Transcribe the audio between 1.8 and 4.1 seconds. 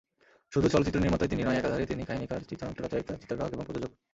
তিনি কাহিনিকার, চিত্রনাট্য রচয়িতা, চিত্রগ্রাহক এবং প্রযোজক।